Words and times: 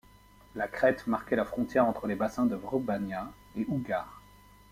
La 0.55 0.67
crête 0.67 1.05
marquait 1.05 1.35
la 1.35 1.45
frontière 1.45 1.85
entre 1.85 2.07
les 2.07 2.15
bassins 2.15 2.47
de 2.47 2.55
Vrbanja 2.55 3.31
et 3.55 3.67
Ugar. 3.71 4.19